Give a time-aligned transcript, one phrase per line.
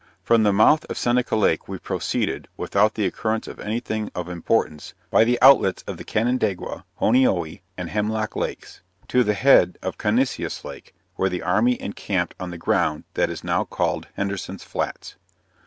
[0.23, 4.29] From the mouth of Seneca lake we proceeded, without the occurrence of any thing of
[4.29, 9.99] importance, by the outlets of the Canandaigua, Honeoye, and Hemlock lakes, to the head of
[9.99, 15.17] Connissius lake, where the army encamped on the ground that is now called Henderson's Flats.